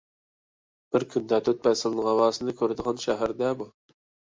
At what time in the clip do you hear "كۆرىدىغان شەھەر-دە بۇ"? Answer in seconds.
2.65-3.71